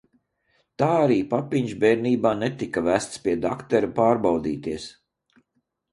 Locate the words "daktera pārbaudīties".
3.45-4.89